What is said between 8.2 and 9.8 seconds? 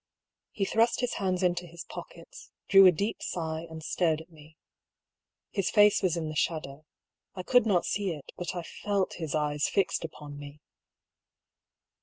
but Ifelt his eyes